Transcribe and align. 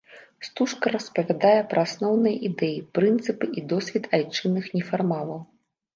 Стужка 0.45 0.91
распавядае 0.95 1.59
пра 1.73 1.83
асноўныя 1.89 2.35
ідэі, 2.51 2.79
прынцыпы 3.01 3.45
і 3.61 3.67
досвед 3.75 4.05
айчынных 4.19 4.65
нефармалаў. 4.79 5.39